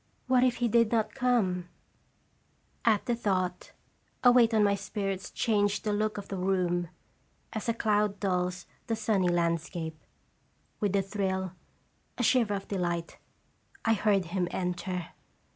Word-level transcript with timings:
What 0.25 0.43
if 0.43 0.55
he 0.55 0.67
did 0.67 0.91
not 0.91 1.13
come? 1.13 1.69
At 2.83 3.05
the 3.05 3.13
thought, 3.15 3.71
a 4.23 4.31
weight 4.31 4.51
on 4.51 4.63
my 4.63 4.73
spirits 4.73 5.29
changed 5.29 5.83
the 5.83 5.93
look 5.93 6.17
of 6.17 6.27
the 6.27 6.37
room, 6.37 6.89
as 7.53 7.69
a 7.69 7.73
cloud 7.75 8.19
dulls 8.19 8.65
the 8.87 8.95
sunny 8.95 9.29
landscape. 9.29 10.03
With 10.79 10.95
a 10.95 11.03
thrill, 11.03 11.51
a 12.17 12.23
shiver 12.23 12.55
of 12.55 12.67
delight, 12.67 13.19
I 13.85 13.93
heard 13.93 14.25
him 14.25 14.47
enter. 14.49 15.09